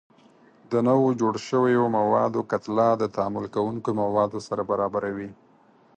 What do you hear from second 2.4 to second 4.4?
کتله د تعامل کوونکو موادو